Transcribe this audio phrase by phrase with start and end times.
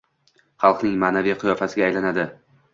[0.63, 2.29] Xalqning maʼnaviy qiyofasiga aylanadi